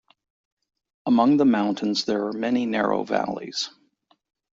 Among 1.05 1.37
the 1.37 1.45
mountains 1.45 2.05
there 2.05 2.25
are 2.25 2.33
many 2.33 2.65
narrow 2.65 3.03
valleys. 3.03 3.69